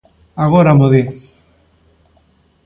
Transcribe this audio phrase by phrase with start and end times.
[0.45, 1.01] ¡Agora mo di!